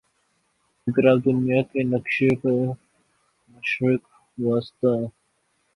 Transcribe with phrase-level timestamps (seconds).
[0.87, 2.55] اگر آپ دنیا کے نقشے پر
[3.49, 4.03] مشرق
[4.37, 4.99] وسطیٰ